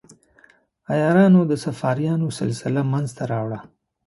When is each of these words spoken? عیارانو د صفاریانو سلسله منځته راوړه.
عیارانو 0.93 1.41
د 1.47 1.53
صفاریانو 1.65 2.27
سلسله 2.39 2.81
منځته 2.91 3.23
راوړه. 3.33 3.59